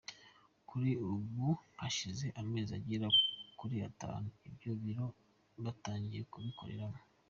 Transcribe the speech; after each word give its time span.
Kuri 0.69 0.89
ubu 1.11 1.47
hashize 1.81 2.25
amezi 2.41 2.71
agera 2.79 3.07
kuri 3.59 3.75
atatu, 3.89 4.29
ibyo 4.49 4.71
biro 4.81 5.05
batangiye 5.63 6.23
kubikoreramo. 6.33 6.99